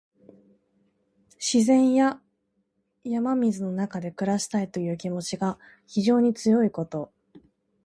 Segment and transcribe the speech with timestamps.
[1.39, 2.19] 自然や
[3.03, 7.11] 山水の中で暮らしたいという気持ちが非常に強いこと。